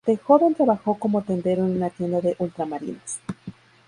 De 0.03 0.17
joven 0.17 0.55
trabajó 0.55 0.95
como 0.97 1.21
tendero 1.21 1.63
en 1.63 1.75
una 1.77 1.91
tienda 1.91 2.21
de 2.21 2.35
ultramarinos. 2.39 3.19